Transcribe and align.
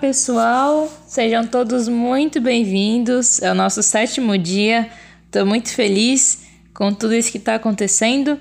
pessoal, 0.00 0.88
sejam 1.08 1.44
todos 1.44 1.88
muito 1.88 2.40
bem-vindos. 2.40 3.42
É 3.42 3.50
o 3.50 3.54
nosso 3.54 3.82
sétimo 3.82 4.38
dia. 4.38 4.88
Estou 5.26 5.44
muito 5.44 5.70
feliz 5.74 6.44
com 6.72 6.94
tudo 6.94 7.14
isso 7.14 7.32
que 7.32 7.38
está 7.38 7.56
acontecendo 7.56 8.38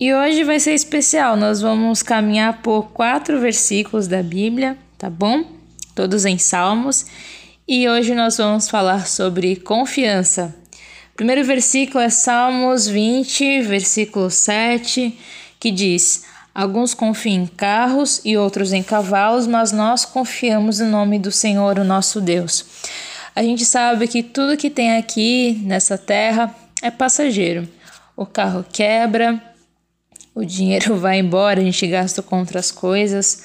e 0.00 0.12
hoje 0.12 0.42
vai 0.42 0.58
ser 0.58 0.74
especial. 0.74 1.36
Nós 1.36 1.60
vamos 1.60 2.02
caminhar 2.02 2.62
por 2.62 2.90
quatro 2.90 3.38
versículos 3.38 4.08
da 4.08 4.24
Bíblia, 4.24 4.76
tá 4.98 5.08
bom? 5.08 5.44
Todos 5.94 6.24
em 6.24 6.36
Salmos. 6.36 7.06
E 7.66 7.88
hoje 7.88 8.12
nós 8.12 8.36
vamos 8.36 8.68
falar 8.68 9.06
sobre 9.06 9.54
confiança. 9.54 10.52
O 11.12 11.16
primeiro 11.16 11.44
versículo 11.44 12.02
é 12.02 12.10
Salmos 12.10 12.88
20, 12.88 13.62
versículo 13.62 14.30
7, 14.30 15.16
que 15.60 15.70
diz: 15.70 16.24
Alguns 16.58 16.92
confiam 16.92 17.44
em 17.44 17.46
carros 17.46 18.20
e 18.24 18.36
outros 18.36 18.72
em 18.72 18.82
cavalos, 18.82 19.46
mas 19.46 19.70
nós 19.70 20.04
confiamos 20.04 20.80
no 20.80 20.86
nome 20.86 21.16
do 21.16 21.30
Senhor, 21.30 21.78
o 21.78 21.84
nosso 21.84 22.20
Deus. 22.20 22.64
A 23.32 23.44
gente 23.44 23.64
sabe 23.64 24.08
que 24.08 24.24
tudo 24.24 24.56
que 24.56 24.68
tem 24.68 24.96
aqui 24.96 25.62
nessa 25.62 25.96
terra 25.96 26.52
é 26.82 26.90
passageiro. 26.90 27.68
O 28.16 28.26
carro 28.26 28.66
quebra, 28.72 29.40
o 30.34 30.44
dinheiro 30.44 30.96
vai 30.98 31.20
embora, 31.20 31.60
a 31.60 31.64
gente 31.64 31.86
gasta 31.86 32.22
com 32.22 32.40
outras 32.40 32.72
coisas, 32.72 33.44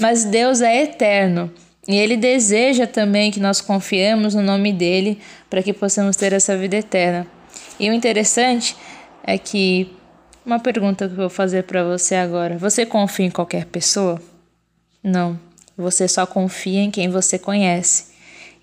mas 0.00 0.24
Deus 0.24 0.60
é 0.60 0.82
eterno 0.82 1.52
e 1.86 1.94
Ele 1.94 2.16
deseja 2.16 2.88
também 2.88 3.30
que 3.30 3.38
nós 3.38 3.60
confiemos 3.60 4.34
no 4.34 4.42
nome 4.42 4.72
dele 4.72 5.20
para 5.48 5.62
que 5.62 5.72
possamos 5.72 6.16
ter 6.16 6.32
essa 6.32 6.58
vida 6.58 6.74
eterna. 6.74 7.24
E 7.78 7.88
o 7.88 7.92
interessante 7.92 8.76
é 9.22 9.38
que 9.38 9.96
uma 10.48 10.58
pergunta 10.58 11.06
que 11.06 11.12
eu 11.12 11.18
vou 11.18 11.28
fazer 11.28 11.64
para 11.64 11.84
você 11.84 12.14
agora. 12.14 12.56
Você 12.56 12.86
confia 12.86 13.26
em 13.26 13.30
qualquer 13.30 13.66
pessoa? 13.66 14.20
Não. 15.02 15.38
Você 15.76 16.08
só 16.08 16.26
confia 16.26 16.80
em 16.80 16.90
quem 16.90 17.10
você 17.10 17.38
conhece. 17.38 18.06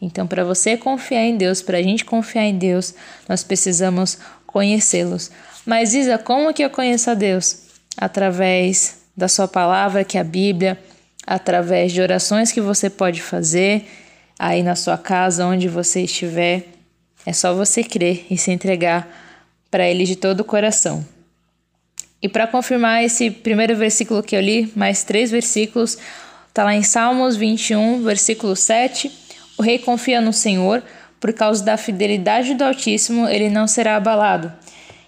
Então, 0.02 0.26
para 0.26 0.43
você 0.43 0.76
confiar 0.76 1.23
em 1.23 1.37
Deus, 1.37 1.62
para 1.62 1.77
a 1.77 1.82
gente 1.84 2.04
confiar 2.04 2.43
em 2.43 2.57
Deus, 2.57 2.96
nós 3.29 3.43
precisamos 3.43 4.18
conhecê-los. 4.48 5.29
Mas, 5.63 5.93
Isa, 5.93 6.18
como 6.18 6.51
que 6.54 6.63
eu 6.63 6.71
conheço 6.71 7.12
a 7.12 7.13
Deus? 7.13 7.59
Através 7.96 8.98
da 9.15 9.27
sua 9.27 9.48
palavra, 9.48 10.04
que 10.04 10.18
é 10.18 10.21
a 10.21 10.24
Bíblia, 10.24 10.79
através 11.26 11.93
de 11.93 12.02
orações 12.02 12.52
que 12.52 12.59
você 12.59 12.90
pode 12.90 13.21
fazer 13.21 13.87
aí 14.40 14.63
na 14.63 14.76
sua 14.76 14.98
casa, 14.98 15.46
onde 15.46 15.68
você 15.68 16.02
estiver. 16.02 16.65
É 17.27 17.31
só 17.31 17.54
você 17.54 17.84
crer 17.84 18.26
e 18.29 18.37
se 18.40 18.52
entregar 18.52 19.07
para 19.70 19.87
Ele 19.87 20.04
de 20.04 20.15
todo 20.15 20.40
o 20.40 20.46
coração. 20.46 21.15
E 22.26 22.27
para 22.27 22.48
confirmar 22.48 23.04
esse 23.04 23.29
primeiro 23.29 23.76
versículo 23.76 24.23
que 24.23 24.35
eu 24.35 24.41
li, 24.41 24.73
mais 24.76 25.04
três 25.04 25.29
versículos, 25.29 25.95
está 26.48 26.63
lá 26.63 26.73
em 26.73 26.81
Salmos 26.81 27.35
21, 27.35 28.01
versículo 28.01 28.55
7. 28.55 29.12
O 29.59 29.62
rei 29.62 29.77
confia 29.77 30.20
no 30.20 30.34
Senhor, 30.34 30.81
por 31.20 31.31
causa 31.34 31.63
da 31.63 31.77
fidelidade 31.77 32.55
do 32.55 32.63
Altíssimo, 32.63 33.29
ele 33.29 33.48
não 33.48 33.68
será 33.68 33.96
abalado. 33.96 34.51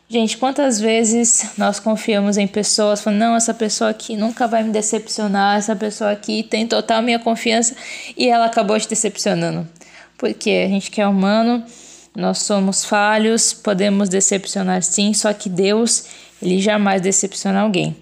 Gente, 0.08 0.38
quantas 0.38 0.80
vezes 0.80 1.54
nós 1.58 1.80
confiamos 1.80 2.38
em 2.38 2.46
pessoas, 2.46 3.02
falando, 3.02 3.20
não, 3.20 3.36
essa 3.36 3.52
pessoa 3.52 3.90
aqui 3.90 4.16
nunca 4.16 4.46
vai 4.46 4.62
me 4.62 4.70
decepcionar, 4.70 5.58
essa 5.58 5.76
pessoa 5.76 6.12
aqui 6.12 6.44
tem 6.44 6.68
total 6.68 7.02
minha 7.02 7.18
confiança 7.18 7.76
e 8.16 8.30
ela 8.30 8.46
acabou 8.46 8.80
te 8.80 8.88
decepcionando. 8.88 9.68
Porque 10.20 10.52
a 10.68 10.70
gente 10.70 10.92
que 10.92 11.02
é 11.02 11.08
humano, 11.08 11.66
nós 12.18 12.40
somos 12.40 12.84
falhos, 12.84 13.54
podemos 13.54 14.10
decepcionar 14.10 14.82
sim, 14.82 15.14
só 15.14 15.32
que 15.34 15.48
Deus, 15.48 16.06
ele 16.42 16.60
jamais 16.60 17.00
decepciona 17.00 17.60
alguém. 17.60 17.96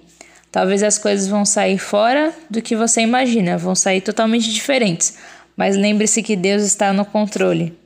Talvez 0.50 0.82
as 0.84 0.98
coisas 0.98 1.28
vão 1.28 1.44
sair 1.44 1.78
fora 1.78 2.34
do 2.50 2.62
que 2.62 2.78
você 2.78 3.02
imagina, 3.02 3.58
vão 3.58 3.76
sair 3.76 4.00
totalmente 4.00 4.54
diferentes, 4.54 5.18
mas 5.58 5.76
lembre-se 5.76 6.24
que 6.24 6.38
Deus 6.38 6.64
está 6.64 6.94
no 6.94 7.04
controle. 7.04 7.78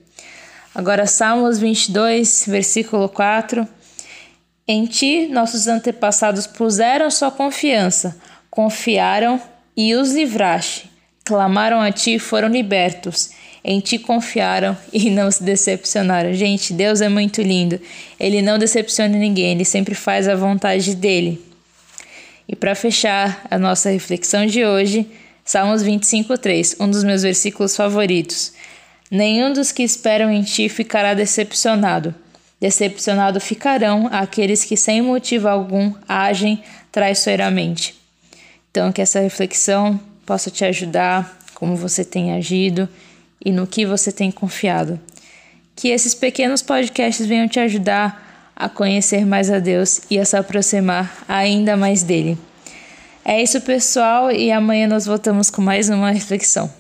Agora, 0.75 1.07
Salmos 1.07 1.57
22, 1.57 2.45
versículo 2.47 3.09
4. 3.09 3.67
Em 4.67 4.85
ti 4.85 5.28
nossos 5.31 5.67
antepassados 5.67 6.46
puseram 6.46 7.09
sua 7.09 7.31
confiança, 7.31 8.16
confiaram 8.51 9.41
e 9.75 9.96
os 9.96 10.11
livraste. 10.11 10.91
Clamaram 11.25 11.81
a 11.81 11.91
ti 11.91 12.16
e 12.16 12.19
foram 12.19 12.50
libertos. 12.50 13.31
Em 13.64 13.80
ti 13.80 14.00
confiaram 14.00 14.78
e 14.92 15.09
não 15.09 15.30
se 15.30 15.44
decepcionaram. 15.44 16.34
Gente, 16.34 16.74
Deus 16.74 17.02
é 17.02 17.09
muito 17.09 17.42
lindo. 17.42 17.80
Ele 18.20 18.42
não 18.42 18.58
decepciona 18.58 19.18
ninguém, 19.18 19.52
ele 19.52 19.66
sempre 19.66 19.96
faz 19.96 20.28
a 20.28 20.36
vontade 20.36 20.96
dele. 20.96 21.42
E 22.47 22.56
para 22.56 22.74
fechar 22.74 23.46
a 23.50 23.59
nossa 23.59 23.90
reflexão 23.90 24.46
de 24.46 24.66
hoje, 24.66 25.06
Salmos 25.50 25.81
25:3, 25.81 26.75
um 26.80 26.88
dos 26.88 27.03
meus 27.03 27.24
versículos 27.24 27.75
favoritos. 27.75 28.53
Nenhum 29.09 29.52
dos 29.52 29.72
que 29.72 29.81
esperam 29.81 30.31
em 30.31 30.44
ti 30.44 30.70
ficará 30.70 31.16
decepcionado. 31.16 32.14
Decepcionado 32.62 33.40
ficarão 33.40 34.08
aqueles 34.12 34.64
que 34.64 34.78
sem 34.78 35.02
motivo 35.02 35.47
algum 35.47 35.91
agem 36.08 36.62
traiçoeiramente. 36.91 37.96
Então 38.70 38.91
que 38.91 39.02
essa 39.02 39.20
reflexão 39.20 40.00
possa 40.24 40.52
te 40.52 40.64
ajudar 40.64 41.40
como 41.56 41.76
você 41.76 42.06
tem 42.06 42.34
agido 42.34 42.88
e 43.44 43.51
no 43.51 43.67
que 43.67 43.85
você 43.85 44.11
tem 44.11 44.31
confiado. 44.31 45.00
Que 45.75 45.89
esses 45.89 46.13
pequenos 46.13 46.61
podcasts 46.61 47.25
venham 47.25 47.47
te 47.47 47.59
ajudar 47.59 48.51
a 48.55 48.67
conhecer 48.67 49.25
mais 49.25 49.50
a 49.50 49.59
Deus 49.59 50.01
e 50.09 50.19
a 50.19 50.25
se 50.25 50.35
aproximar 50.35 51.23
ainda 51.27 51.78
mais 51.78 52.03
dele. 52.03 52.38
É 53.23 53.41
isso, 53.41 53.61
pessoal, 53.61 54.31
e 54.31 54.51
amanhã 54.51 54.88
nós 54.88 55.05
voltamos 55.05 55.49
com 55.49 55.61
mais 55.61 55.89
uma 55.89 56.11
reflexão. 56.11 56.78